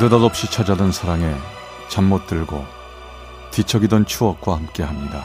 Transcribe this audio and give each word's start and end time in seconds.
느닷없이 0.00 0.48
찾아든 0.48 0.92
사랑에 0.92 1.34
잠 1.88 2.04
못 2.04 2.28
들고 2.28 2.64
뒤척이던 3.50 4.06
추억과 4.06 4.54
함께합니다. 4.54 5.24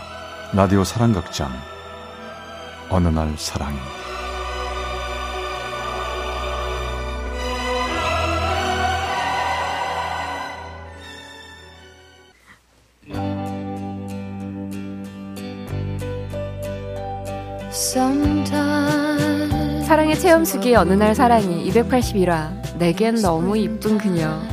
라디오 0.52 0.84
사랑극장. 0.84 1.52
어느 2.90 3.08
날 3.08 3.36
사랑이 3.38 3.78
사랑의 19.86 20.20
체험수기 20.20 20.76
어느 20.76 20.94
날 20.94 21.14
사랑이 21.14 21.70
281화 21.72 22.78
내겐 22.80 23.22
너무 23.22 23.56
이쁜 23.56 24.00
그녀 24.00 24.53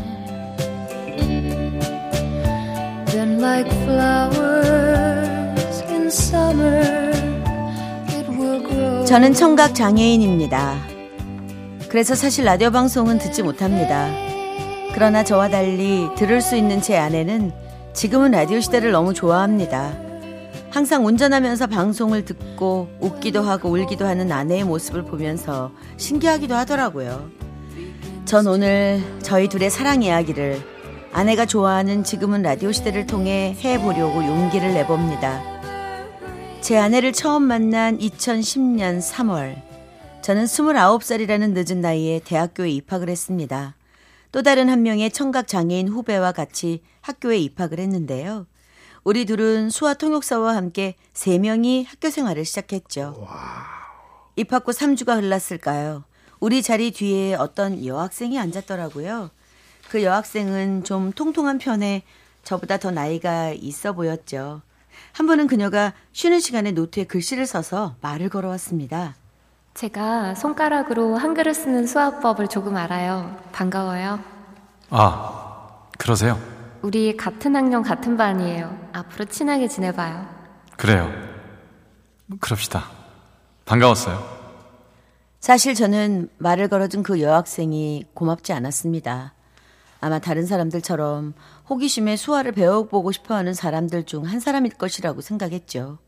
저는 9.06 9.32
청각 9.32 9.74
장애인입니다. 9.74 10.76
그래서 11.88 12.14
사실 12.14 12.44
라디오 12.44 12.70
방송은 12.70 13.18
듣지 13.18 13.42
못합니다. 13.42 14.10
그러나 14.92 15.24
저와 15.24 15.48
달리 15.48 16.06
들을 16.16 16.42
수 16.42 16.54
있는 16.54 16.82
제 16.82 16.98
아내는 16.98 17.52
지금은 17.94 18.32
라디오 18.32 18.60
시대를 18.60 18.92
너무 18.92 19.14
좋아합니다. 19.14 19.94
항상 20.70 21.06
운전하면서 21.06 21.66
방송을 21.68 22.26
듣고 22.26 22.88
웃기도 23.00 23.40
하고 23.40 23.70
울기도 23.70 24.06
하는 24.06 24.30
아내의 24.30 24.64
모습을 24.64 25.04
보면서 25.04 25.72
신기하기도 25.96 26.54
하더라고요. 26.54 27.30
전 28.26 28.46
오늘 28.46 29.02
저희 29.22 29.48
둘의 29.48 29.70
사랑 29.70 30.02
이야기를 30.02 30.79
아내가 31.12 31.44
좋아하는 31.44 32.04
지금은 32.04 32.42
라디오 32.42 32.70
시대를 32.70 33.06
통해 33.06 33.56
해보려고 33.64 34.24
용기를 34.24 34.74
내봅니다. 34.74 35.42
제 36.60 36.78
아내를 36.78 37.12
처음 37.12 37.42
만난 37.42 37.98
2010년 37.98 39.00
3월, 39.02 39.60
저는 40.22 40.44
29살이라는 40.44 41.52
늦은 41.52 41.80
나이에 41.80 42.20
대학교에 42.24 42.70
입학을 42.70 43.08
했습니다. 43.08 43.74
또 44.30 44.42
다른 44.42 44.68
한 44.68 44.82
명의 44.82 45.10
청각 45.10 45.48
장애인 45.48 45.88
후배와 45.88 46.30
같이 46.30 46.82
학교에 47.00 47.38
입학을 47.38 47.80
했는데요. 47.80 48.46
우리 49.02 49.24
둘은 49.24 49.70
수화 49.70 49.94
통역사와 49.94 50.54
함께 50.54 50.94
세 51.12 51.38
명이 51.38 51.84
학교 51.84 52.10
생활을 52.10 52.44
시작했죠. 52.44 53.26
입학 54.36 54.68
후 54.68 54.70
3주가 54.70 55.16
흘렀을까요? 55.20 56.04
우리 56.38 56.62
자리 56.62 56.92
뒤에 56.92 57.34
어떤 57.34 57.84
여학생이 57.84 58.38
앉았더라고요. 58.38 59.30
그 59.90 60.04
여학생은 60.04 60.84
좀 60.84 61.10
통통한 61.10 61.58
편에 61.58 62.02
저보다 62.44 62.78
더 62.78 62.92
나이가 62.92 63.50
있어 63.50 63.92
보였죠. 63.92 64.62
한 65.12 65.26
번은 65.26 65.48
그녀가 65.48 65.92
쉬는 66.12 66.38
시간에 66.38 66.70
노트에 66.70 67.04
글씨를 67.04 67.44
써서 67.44 67.96
말을 68.00 68.28
걸어왔습니다. 68.28 69.16
제가 69.74 70.36
손가락으로 70.36 71.16
한글을 71.16 71.54
쓰는 71.54 71.88
수화법을 71.88 72.46
조금 72.46 72.76
알아요. 72.76 73.36
반가워요. 73.50 74.20
아 74.90 75.80
그러세요? 75.98 76.40
우리 76.82 77.16
같은 77.16 77.56
학년 77.56 77.82
같은 77.82 78.16
반이에요. 78.16 78.90
앞으로 78.92 79.24
친하게 79.24 79.66
지내봐요. 79.66 80.24
그래요. 80.76 81.12
그럽시다. 82.38 82.84
반가웠어요. 83.64 84.24
사실 85.40 85.74
저는 85.74 86.28
말을 86.38 86.68
걸어준 86.68 87.02
그 87.02 87.20
여학생이 87.20 88.04
고맙지 88.14 88.52
않았습니다. 88.52 89.34
아마 90.00 90.18
다른 90.18 90.46
사람들처럼 90.46 91.34
호기심에 91.68 92.16
수화를 92.16 92.52
배워보고 92.52 93.12
싶어 93.12 93.34
하는 93.34 93.52
사람들 93.54 94.04
중 94.06 94.24
한 94.24 94.40
사람일 94.40 94.72
것이라고 94.78 95.20
생각했죠. 95.20 95.98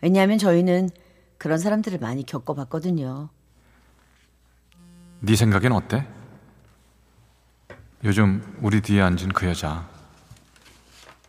왜냐하면 0.00 0.38
저희는 0.38 0.90
그런 1.36 1.58
사람들을 1.58 1.98
많이 1.98 2.24
겪어봤거든요. 2.24 3.28
네 5.20 5.34
생각엔 5.36 5.72
어때? 5.72 6.06
요즘 8.04 8.56
우리 8.62 8.80
뒤에 8.80 9.00
앉은 9.02 9.30
그 9.30 9.46
여자 9.46 9.88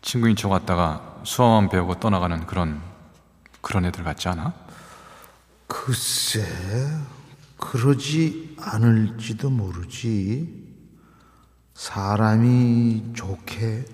친구인 0.01 0.35
척 0.35 0.51
왔다가 0.51 1.21
수화만 1.23 1.69
배우고 1.69 1.99
떠나가는 1.99 2.45
그런 2.45 2.81
그런 3.61 3.85
애들 3.85 4.03
같지 4.03 4.29
않아? 4.29 4.53
글쎄, 5.67 6.45
그러지 7.57 8.55
않을지도 8.59 9.49
모르지. 9.49 10.68
사람이 11.79 13.13
좋게 13.15 13.85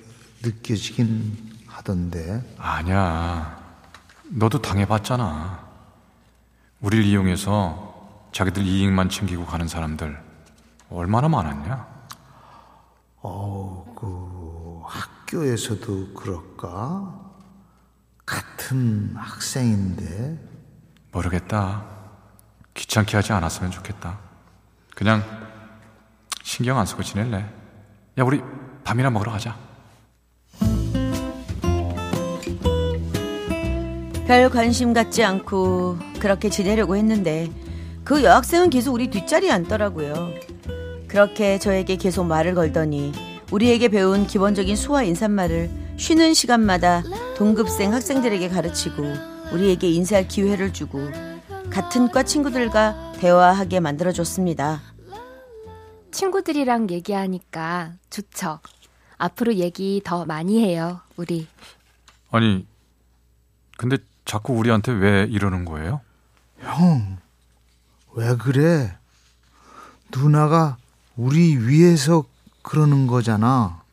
느껴지긴 0.42 1.38
하던데. 1.68 2.44
아니야. 2.58 3.64
너도 4.24 4.60
당해봤잖아. 4.60 5.64
우리를 6.82 7.06
이용해서 7.06 8.30
자기들 8.32 8.64
이익만 8.66 9.10
챙기고 9.10 9.46
가는 9.46 9.68
사람들 9.68 10.20
얼마나 10.90 11.30
많았냐? 11.30 11.88
어, 13.22 13.94
그 13.96 14.82
학교에서도 14.88 16.14
그럴까? 16.16 17.22
같은 18.26 19.14
학생인데 19.16 20.40
모르겠다. 21.12 21.86
귀찮게 22.74 23.16
하지 23.16 23.32
않았으면 23.32 23.70
좋겠다. 23.70 24.18
그냥 24.96 25.24
신경 26.42 26.80
안 26.80 26.88
쓰고 26.88 27.04
지낼래. 27.04 27.65
야, 28.18 28.24
우리 28.24 28.42
밥이나 28.86 29.10
먹으러 29.10 29.32
가자. 29.32 29.58
별 34.26 34.50
관심 34.50 34.94
갖지 34.94 35.24
않고 35.24 35.98
그렇게 36.20 36.50
지내려고 36.50 36.96
했는데 36.96 37.52
그 38.04 38.24
여학생은 38.24 38.70
계속 38.70 38.94
우리 38.94 39.10
뒷자리에 39.10 39.52
앉더라고요. 39.52 40.30
그렇게 41.08 41.60
저에게 41.60 41.98
계속 41.98 42.26
말을 42.26 42.56
걸더니 42.56 43.12
우리에게 43.52 43.90
배운 43.90 44.26
기본적인 44.26 44.76
수화 44.76 45.04
인사말을 45.04 45.70
쉬는 45.98 46.34
시간마다 46.34 47.04
동급생 47.38 47.94
학생들에게 47.94 48.50
가르치고 48.50 49.04
우리에게 49.54 49.90
인사할 49.90 50.28
기회를 50.28 50.74
주고 50.74 51.00
같은 51.70 52.10
과 52.10 52.24
친구들과 52.24 53.14
대화하게 53.20 53.82
만들어줬습니다. 53.82 54.95
친구들이랑 56.16 56.92
얘기하니까 56.92 57.92
좋죠. 58.10 58.60
앞으로 59.18 59.56
얘기 59.56 60.02
더 60.02 60.24
많이 60.24 60.64
해요, 60.64 61.02
우리. 61.18 61.46
아니, 62.32 62.66
근데 63.76 63.98
자꾸 64.24 64.54
우리한테 64.54 64.94
왜 64.94 65.24
이러는 65.30 65.66
거예요? 65.66 66.00
형, 66.60 67.18
왜 68.14 68.34
그래? 68.38 68.98
누나가 70.10 70.78
우리 71.18 71.58
위해서 71.58 72.24
그러는 72.62 73.08
거잖아. 73.08 73.84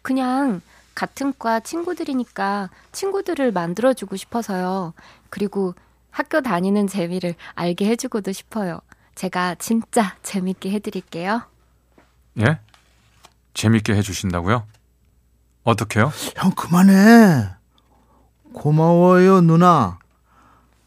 그냥 0.00 0.62
같은 0.94 1.34
과 1.38 1.60
친구들이니까 1.60 2.70
친구들을 2.92 3.52
만들어주고 3.52 4.16
싶어서요. 4.16 4.94
그리고 5.28 5.74
학교 6.10 6.40
다니는 6.40 6.86
재미를 6.86 7.34
알게 7.54 7.84
해주고도 7.88 8.32
싶어요. 8.32 8.80
제가 9.14 9.56
진짜 9.56 10.16
재밌게 10.22 10.70
해드릴게요. 10.70 11.42
예? 12.40 12.58
재밌게 13.54 13.94
해주신다고요? 13.94 14.66
어떻게요? 15.64 16.12
형, 16.36 16.52
그만해. 16.52 17.50
고마워요, 18.52 19.40
누나. 19.40 19.98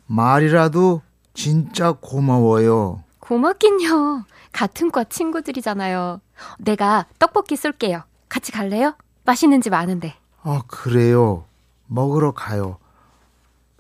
말이라도 0.08 1.02
진짜 1.34 1.94
고마워요. 1.94 3.04
고맙긴요. 3.20 4.26
같은 4.52 4.92
과 4.92 5.04
친구들이잖아요. 5.04 6.20
내가 6.58 7.06
떡볶이 7.20 7.56
쏠게요. 7.56 8.04
같이 8.28 8.52
갈래요? 8.52 8.96
맛있는 9.24 9.62
집 9.62 9.74
아는데. 9.74 10.16
아, 10.44 10.64
그래요. 10.68 11.46
먹으러 11.88 12.32
가요. 12.32 12.78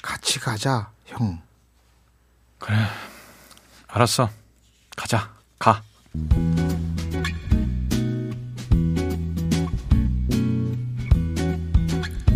같이 0.01 0.39
가자, 0.39 0.91
형. 1.06 1.41
그래. 2.59 2.75
알았어. 3.88 4.29
가자. 4.95 5.31
가. 5.59 5.81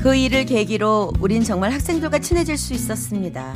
그 0.05 0.13
일을 0.13 0.45
계기로 0.45 1.13
우린 1.19 1.43
정말 1.43 1.71
학생들과 1.71 2.19
친해질 2.19 2.59
수 2.59 2.75
있었습니다. 2.75 3.55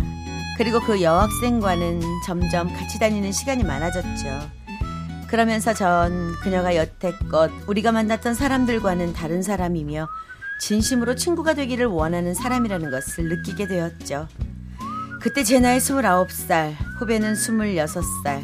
그리고 0.58 0.80
그 0.80 1.00
여학생과는 1.00 2.02
점점 2.26 2.74
같이 2.74 2.98
다니는 2.98 3.32
시간이 3.32 3.64
많아졌죠. 3.64 4.50
그러면서 5.28 5.76
전 5.76 6.34
그녀가 6.42 6.76
여태껏 6.76 7.52
우리가 7.68 7.92
만났던 7.92 8.34
사람들과는 8.34 9.14
다른 9.14 9.44
사람이며 9.44 10.08
진심으로 10.60 11.14
친구가 11.14 11.54
되기를 11.54 11.86
원하는 11.86 12.34
사람이라는 12.34 12.90
것을 12.90 13.30
느끼게 13.30 13.68
되었죠. 13.68 14.28
그때 15.22 15.44
제 15.44 15.60
나이 15.60 15.78
29살, 15.78 16.74
후배는 16.98 17.36
26살, 17.36 18.42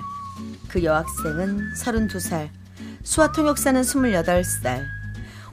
그 0.68 0.84
여학생은 0.84 1.74
32살. 1.74 2.50
수아 3.02 3.32
통역사는 3.32 3.82
28살. 3.82 4.95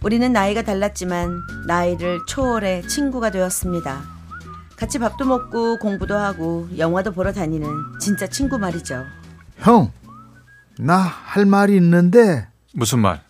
우리는 0.04 0.32
나이가 0.32 0.62
달랐지만 0.62 1.40
나이를 1.66 2.20
초월해 2.26 2.82
친구가 2.88 3.30
되었습니다. 3.30 4.02
같이 4.76 4.98
밥도 4.98 5.24
먹고 5.24 5.78
공부도 5.78 6.16
하고 6.16 6.68
영화도 6.76 7.12
보러 7.12 7.32
다니는 7.32 7.68
진짜 8.00 8.26
친구 8.26 8.58
말이죠. 8.58 9.04
형, 9.58 9.92
나 10.78 10.96
할 10.98 11.46
말이 11.46 11.76
있는데, 11.76 12.48
무슨 12.74 12.98
말? 12.98 13.22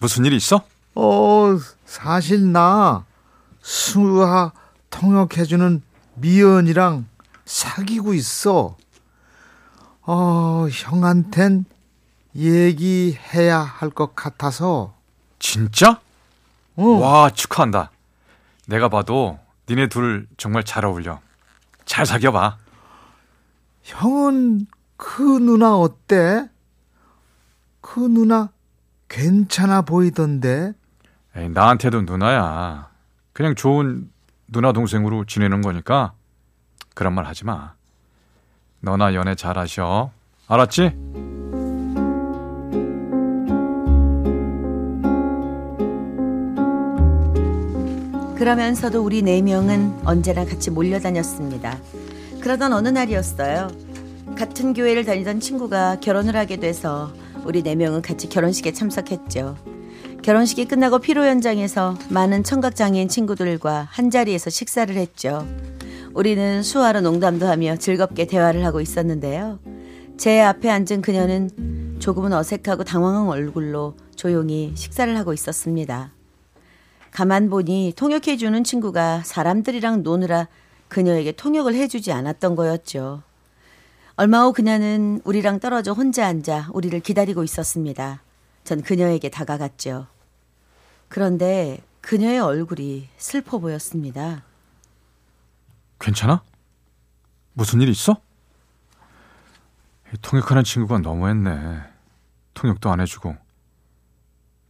무슨 0.00 0.24
일이 0.24 0.36
있어? 0.36 0.64
어, 0.96 1.56
사실 1.84 2.50
나 2.50 3.04
수아 3.62 4.52
통역해주는 4.90 5.82
미연이랑 6.16 7.06
사귀고 7.44 8.14
있어. 8.14 8.76
어, 10.02 10.66
형한텐 10.70 11.66
얘기해야 12.34 13.60
할 13.60 13.90
것 13.90 14.16
같아서. 14.16 14.94
진짜? 15.38 16.00
어, 16.76 16.84
와, 16.84 17.30
축하한다. 17.30 17.90
내가 18.66 18.88
봐도 18.88 19.38
니네 19.68 19.88
둘 19.88 20.26
정말 20.36 20.62
잘 20.64 20.84
어울려. 20.84 21.20
잘 21.84 22.04
사귀어봐. 22.06 22.58
형은 23.82 24.66
그 24.96 25.22
누나 25.22 25.76
어때? 25.76 26.48
그 27.80 28.00
누나 28.00 28.50
괜찮아 29.08 29.82
보이던데. 29.82 30.72
에이, 31.36 31.48
나한테도 31.50 32.02
누나야. 32.02 32.90
그냥 33.32 33.54
좋은 33.54 34.10
누나 34.48 34.72
동생으로 34.72 35.24
지내는 35.24 35.62
거니까 35.62 36.12
그런 36.94 37.14
말 37.14 37.26
하지 37.26 37.44
마. 37.44 37.74
너나 38.80 39.14
연애 39.14 39.34
잘 39.34 39.58
하셔. 39.58 40.10
알았지? 40.48 40.96
그러면서도 48.36 49.02
우리 49.02 49.22
네 49.22 49.40
명은 49.40 50.00
언제나 50.04 50.44
같이 50.44 50.70
몰려다녔습니다. 50.70 51.78
그러던 52.42 52.72
어느 52.74 52.88
날이었어요. 52.88 53.68
같은 54.36 54.74
교회를 54.74 55.06
다니던 55.06 55.40
친구가 55.40 56.00
결혼을 56.00 56.36
하게 56.36 56.58
돼서 56.58 57.12
우리 57.44 57.62
네 57.62 57.74
명은 57.74 58.02
같이 58.02 58.28
결혼식에 58.28 58.72
참석했죠. 58.72 59.56
결혼식이 60.22 60.66
끝나고 60.66 60.98
피로 60.98 61.24
현장에서 61.24 61.96
많은 62.10 62.44
청각 62.44 62.76
장애인 62.76 63.08
친구들과 63.08 63.88
한 63.90 64.10
자리에서 64.10 64.50
식사를 64.50 64.94
했죠. 64.94 65.46
우리는 66.12 66.62
수화로 66.62 67.00
농담도 67.00 67.46
하며 67.46 67.76
즐겁게 67.76 68.26
대화를 68.26 68.66
하고 68.66 68.82
있었는데요. 68.82 69.60
제 70.18 70.40
앞에 70.40 70.68
앉은 70.68 71.00
그녀는 71.00 71.96
조금은 72.00 72.34
어색하고 72.34 72.84
당황한 72.84 73.28
얼굴로 73.28 73.96
조용히 74.14 74.72
식사를 74.74 75.16
하고 75.16 75.32
있었습니다. 75.32 76.15
가만 77.16 77.48
보니 77.48 77.94
통역해주는 77.96 78.62
친구가 78.62 79.22
사람들이랑 79.22 80.02
노느라 80.02 80.48
그녀에게 80.88 81.32
통역을 81.32 81.74
해주지 81.74 82.12
않았던 82.12 82.56
거였죠. 82.56 83.22
얼마 84.16 84.42
후 84.42 84.52
그녀는 84.52 85.22
우리랑 85.24 85.60
떨어져 85.60 85.94
혼자 85.94 86.26
앉아 86.26 86.68
우리를 86.74 87.00
기다리고 87.00 87.42
있었습니다. 87.42 88.20
전 88.64 88.82
그녀에게 88.82 89.30
다가갔죠. 89.30 90.08
그런데 91.08 91.78
그녀의 92.02 92.38
얼굴이 92.38 93.08
슬퍼 93.16 93.60
보였습니다. 93.60 94.42
괜찮아? 95.98 96.42
무슨 97.54 97.80
일 97.80 97.88
있어? 97.88 98.20
이 100.12 100.18
통역하는 100.20 100.64
친구가 100.64 100.98
너무했네. 100.98 101.80
통역도 102.52 102.90
안 102.90 103.00
해주고 103.00 103.34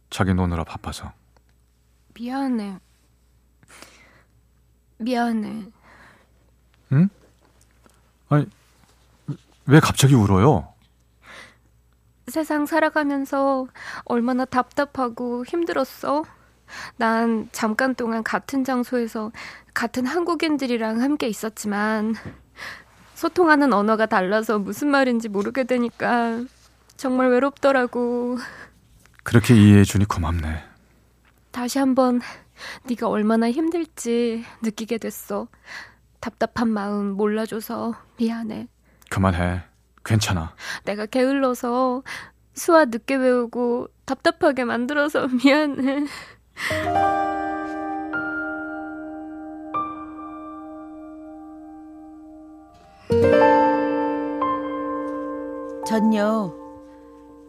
자기 0.09 0.33
노느라 0.33 0.63
바빠서. 0.63 1.11
미안해. 2.17 2.79
미안해. 4.97 5.67
응? 6.93 7.09
아니 8.29 8.47
왜 9.67 9.79
갑자기 9.79 10.15
울어요? 10.15 10.73
세상 12.27 12.65
살아가면서 12.65 13.67
얼마나 14.05 14.45
답답하고 14.45 15.45
힘들었어. 15.45 16.23
난 16.97 17.47
잠깐 17.51 17.93
동안 17.93 18.23
같은 18.23 18.63
장소에서 18.63 19.31
같은 19.73 20.05
한국인들이랑 20.05 21.01
함께 21.01 21.27
있었지만 21.27 22.15
소통하는 23.13 23.73
언어가 23.73 24.07
달라서 24.07 24.59
무슨 24.59 24.89
말인지 24.89 25.29
모르게 25.29 25.63
되니까 25.63 26.43
정말 26.97 27.29
외롭더라고. 27.29 28.39
그렇게 29.23 29.55
이해해 29.55 29.83
주니 29.83 30.05
고맙네. 30.05 30.66
다시 31.57 31.79
한번 31.79 32.21
네가 32.87 33.09
얼마나 33.09 33.49
힘들지 33.49 34.45
느끼게 34.61 34.99
됐어. 34.99 35.47
답답한 36.19 36.67
마음 36.67 37.13
몰라줘서 37.13 37.95
미안해. 38.17 38.67
그만해. 39.09 39.63
괜찮아. 40.05 40.53
내가 40.85 41.07
게을러서 41.07 42.03
수화 42.53 42.85
늦게 42.85 43.15
외우고 43.15 43.87
답답하게 44.05 44.65
만들어서 44.65 45.27
미안해. 45.43 46.05
전요 55.87 56.53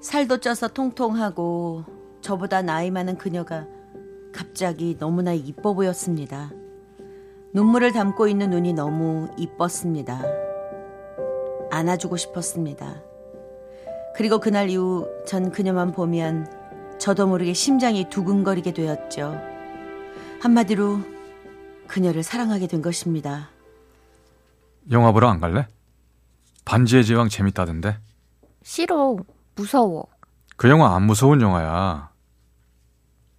살도 0.01 0.39
쪄서 0.39 0.69
통통하고 0.69 1.85
저보다 2.23 2.63
나이 2.63 2.91
많은 2.91 3.19
그녀가 3.19 3.67
갑자기 4.33 4.97
너무나 4.99 5.33
이뻐 5.33 5.75
보였습니다. 5.75 6.51
눈물을 7.53 7.93
담고 7.93 8.29
있는 8.29 8.51
눈이 8.51 8.75
너무 8.75 9.29
이뻤습니다. 9.37 10.23
안아주고 11.71 12.17
싶었습니다. 12.17 13.03
그리고 14.15 14.39
그날 14.39 14.69
이후 14.71 15.09
전 15.27 15.51
그녀만 15.51 15.93
보면 15.93 16.51
저도 16.99 17.27
모르게 17.27 17.53
심장이 17.53 18.09
두근거리게 18.09 18.73
되었죠. 18.73 19.35
한마디로 20.41 21.01
그녀를 21.87 22.23
사랑하게 22.23 22.67
된 22.67 22.83
것입니다. 22.83 23.49
영화 24.91 25.13
보러 25.13 25.29
안 25.29 25.41
갈래? 25.41 25.67
반지의 26.65 27.05
제왕 27.05 27.29
재밌다던데. 27.29 27.99
싫어. 28.63 29.17
무서워. 29.55 30.07
그 30.57 30.69
영화 30.69 30.95
안 30.95 31.05
무서운 31.05 31.41
영화야. 31.41 32.11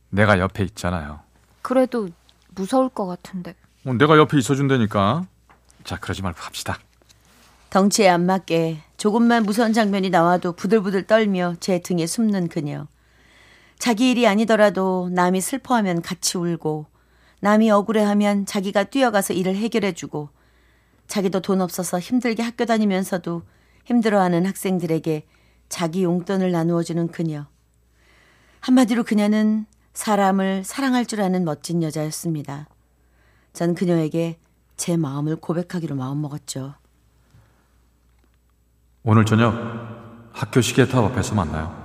내가 0.09 0.39
옆에 0.39 0.63
있잖아요. 0.63 1.19
그래도 1.61 2.09
무서울 2.55 2.89
것 2.89 3.05
같은데. 3.05 3.55
어, 3.85 3.93
내가 3.93 4.17
옆에 4.17 4.37
있어준다니까. 4.37 5.25
자, 5.83 5.99
그러지 5.99 6.21
말고 6.21 6.39
갑시다. 6.39 6.79
덩치에 7.69 8.09
안 8.09 8.25
맞게 8.25 8.81
조금만 8.97 9.43
무서운 9.43 9.73
장면이 9.73 10.09
나와도 10.09 10.53
부들부들 10.53 11.03
떨며 11.05 11.55
제 11.59 11.79
등에 11.79 12.07
숨는 12.07 12.47
그녀. 12.49 12.87
자기 13.77 14.11
일이 14.11 14.27
아니더라도 14.27 15.09
남이 15.13 15.39
슬퍼하면 15.39 16.01
같이 16.01 16.37
울고, 16.37 16.87
남이 17.39 17.71
억울해하면 17.71 18.45
자기가 18.45 18.85
뛰어가서 18.85 19.33
일을 19.33 19.55
해결해주고, 19.55 20.29
자기도 21.07 21.41
돈 21.41 21.61
없어서 21.61 21.99
힘들게 21.99 22.43
학교 22.43 22.65
다니면서도 22.65 23.43
힘들어하는 23.85 24.45
학생들에게 24.45 25.25
자기 25.69 26.03
용돈을 26.03 26.51
나누어주는 26.51 27.07
그녀. 27.09 27.45
한마디로 28.59 29.03
그녀는 29.03 29.65
사람을 29.99 30.63
사랑할 30.63 31.05
줄 31.05 31.19
아는 31.19 31.43
멋진 31.43 31.83
여자였습니다. 31.83 32.69
전 33.51 33.75
그녀에게 33.75 34.39
제 34.77 34.95
마음을 34.95 35.35
고백하기로 35.35 35.93
마음먹었죠. 35.93 36.73
오늘 39.03 39.25
저녁 39.25 39.53
학교 40.31 40.61
시계탑 40.61 41.03
앞에서 41.03 41.35
만나요. 41.35 41.77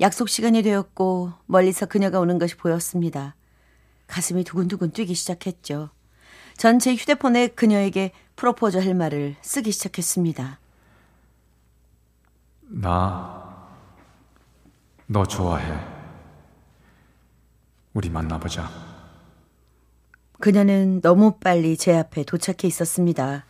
약속 0.00 0.28
시간이 0.28 0.62
되었고 0.64 1.32
멀리서 1.46 1.86
그녀가 1.86 2.18
오는 2.18 2.40
것이 2.40 2.56
보였습니다. 2.56 3.36
가슴이 4.08 4.42
두근두근 4.42 4.90
뛰기 4.90 5.14
시작했죠. 5.14 5.90
전 6.56 6.80
제 6.80 6.92
휴대폰에 6.96 7.48
그녀에게 7.48 8.10
프로포즈 8.34 8.78
할 8.78 8.94
말을 8.94 9.36
쓰기 9.42 9.70
시작했습니다. 9.70 10.58
나, 12.62 13.68
너 15.06 15.24
좋아해. 15.24 15.89
우리 17.94 18.08
만나보자. 18.10 18.70
그녀는 20.40 21.00
너무 21.00 21.38
빨리 21.38 21.76
제 21.76 21.94
앞에 21.96 22.24
도착해 22.24 22.58
있었습니다. 22.64 23.44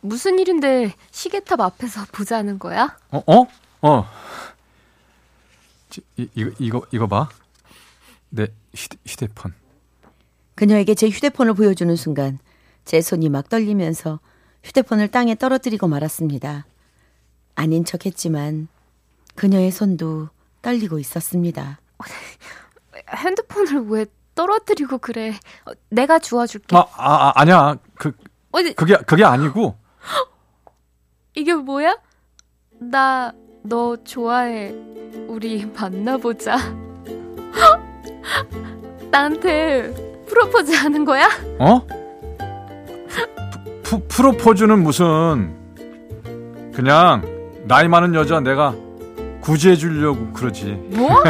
무슨 0.00 0.38
일인데 0.38 0.92
시계탑 1.10 1.60
앞에서 1.60 2.04
보자는 2.12 2.58
거야? 2.58 2.96
어, 3.10 3.22
어? 3.26 3.46
어. 3.82 4.06
지- 5.90 6.02
이, 6.16 6.28
이거, 6.34 6.50
이거, 6.58 6.86
이거 6.92 7.06
봐. 7.06 7.28
내 8.30 8.48
휴대, 8.74 8.96
휴대폰. 9.06 9.54
그녀에게 10.56 10.94
제 10.94 11.08
휴대폰을 11.08 11.54
보여주는 11.54 11.94
순간 11.96 12.38
제 12.84 13.00
손이 13.00 13.28
막 13.28 13.48
떨리면서 13.48 14.20
휴대폰을 14.64 15.08
땅에 15.08 15.34
떨어뜨리고 15.34 15.86
말았습니다. 15.86 16.66
아닌 17.54 17.84
척 17.84 18.04
했지만 18.06 18.68
그녀의 19.36 19.70
손도 19.70 20.28
떨리고 20.62 20.98
있었습니다. 20.98 21.78
핸드폰을 23.14 23.86
왜 23.88 24.06
떨어뜨리고 24.34 24.98
그래? 24.98 25.30
어, 25.64 25.72
내가 25.90 26.18
주워줄게. 26.18 26.76
아, 26.76 26.80
아, 26.96 27.28
아 27.28 27.32
아 27.40 27.44
니야. 27.44 27.76
그 27.98 28.12
어디 28.52 28.74
그게 28.74 28.96
그게 29.06 29.24
아니고 29.24 29.76
이게 31.34 31.54
뭐야? 31.54 31.96
나 32.80 33.32
너 33.68 33.96
좋아해. 34.04 34.72
우리 35.26 35.66
만나보자. 35.66 36.56
나한테 39.10 39.92
프로포즈 40.28 40.72
하는 40.72 41.04
거야? 41.04 41.28
어? 41.58 41.80
프, 43.82 44.06
프로포즈는 44.08 44.82
무슨 44.82 45.54
그냥 46.74 47.22
나이 47.64 47.88
많은 47.88 48.14
여자 48.14 48.40
내가 48.40 48.74
구제해 49.40 49.76
주려고 49.76 50.32
그러지. 50.32 50.72
뭐? 50.90 51.10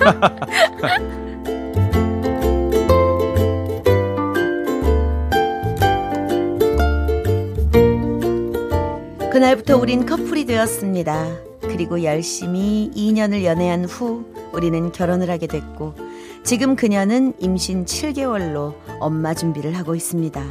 그날부터 9.30 9.78
우린 9.78 10.06
커플이 10.06 10.44
되었습니다. 10.44 11.36
그리고 11.60 12.02
열심히 12.02 12.90
2년을 12.94 13.44
연애한 13.44 13.84
후 13.84 14.24
우리는 14.52 14.90
결혼을 14.92 15.30
하게 15.30 15.46
됐고 15.46 15.94
지금 16.42 16.74
그녀는 16.74 17.34
임신 17.38 17.84
7개월로 17.84 18.74
엄마 18.98 19.34
준비를 19.34 19.76
하고 19.76 19.94
있습니다. 19.94 20.42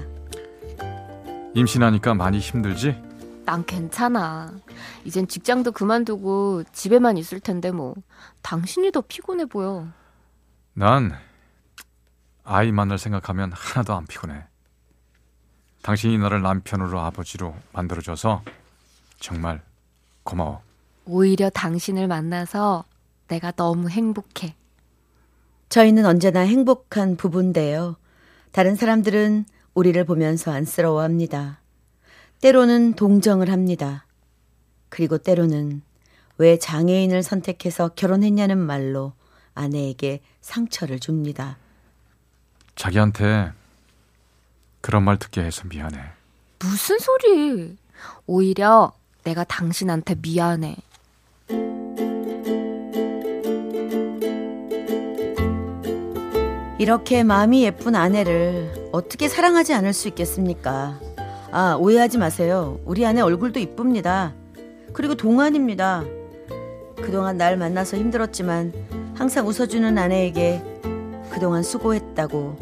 임신하니까 1.55 2.13
많이 2.13 2.39
힘들지? 2.39 2.95
난 3.45 3.65
괜찮아. 3.65 4.53
이젠 5.03 5.27
직장도 5.27 5.71
그만두고 5.71 6.63
집에만 6.71 7.17
있을 7.17 7.39
텐데 7.39 7.71
뭐. 7.71 7.95
당신이 8.43 8.91
더 8.91 9.01
피곤해 9.01 9.45
보여. 9.45 9.87
난 10.79 11.11
아이 12.45 12.71
만날 12.71 12.97
생각하면 12.97 13.51
하나도 13.51 13.93
안 13.93 14.05
피곤해. 14.07 14.45
당신이 15.81 16.17
나를 16.17 16.41
남편으로 16.41 17.01
아버지로 17.01 17.53
만들어줘서 17.73 18.43
정말 19.19 19.61
고마워. 20.23 20.61
오히려 21.03 21.49
당신을 21.49 22.07
만나서 22.07 22.85
내가 23.27 23.51
너무 23.51 23.89
행복해. 23.89 24.55
저희는 25.67 26.05
언제나 26.05 26.39
행복한 26.39 27.17
부부인데요. 27.17 27.97
다른 28.53 28.77
사람들은 28.77 29.43
우리를 29.73 30.01
보면서 30.05 30.53
안쓰러워합니다. 30.53 31.59
때로는 32.39 32.93
동정을 32.93 33.51
합니다. 33.51 34.05
그리고 34.87 35.17
때로는 35.17 35.81
왜 36.37 36.57
장애인을 36.57 37.21
선택해서 37.21 37.89
결혼했냐는 37.89 38.57
말로 38.57 39.18
아내에게 39.59 40.21
상처를 40.41 40.99
줍니다. 40.99 41.57
자기한테 42.75 43.51
그런 44.81 45.03
말 45.03 45.17
듣게 45.17 45.41
해서 45.41 45.63
미안해. 45.67 45.99
무슨 46.59 46.97
소리? 46.99 47.77
오히려 48.25 48.93
내가 49.23 49.43
당신한테 49.43 50.15
미안해. 50.21 50.77
이렇게 56.79 57.23
마음이 57.23 57.63
예쁜 57.63 57.95
아내를 57.95 58.89
어떻게 58.93 59.27
사랑하지 59.27 59.73
않을 59.73 59.91
수 59.91 60.07
있겠습니까? 60.07 60.97
아, 61.51 61.75
오해하지 61.77 62.17
마세요. 62.17 62.79
우리 62.85 63.05
아내 63.05 63.19
얼굴도 63.19 63.59
이쁩니다. 63.59 64.33
그리고 64.93 65.15
동안입니다. 65.15 66.05
그동안 66.95 67.37
날 67.37 67.57
만나서 67.57 67.97
힘들었지만 67.97 68.98
항상 69.19 69.45
웃어주는 69.47 69.97
아내에게 69.97 70.63
그동안 71.29 71.61
수고했다고 71.61 72.55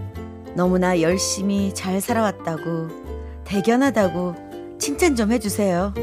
너무나 0.56 1.00
열심히 1.02 1.72
잘 1.72 2.02
살아왔다고 2.02 2.88
대견하다고 3.46 4.78
칭찬 4.80 5.16
좀 5.16 5.32
해주세요. 5.32 5.94